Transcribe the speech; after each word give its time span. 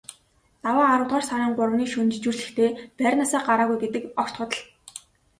Даваа 0.63 0.85
аравдугаар 0.91 1.25
сарын 1.29 1.53
гуравны 1.57 1.85
шөнө 1.91 2.11
жижүүрлэхдээ 2.15 2.69
байрнаасаа 2.99 3.41
гараагүй 3.47 3.77
гэдэг 3.81 4.03
огт 4.21 4.33
худал. 4.37 4.61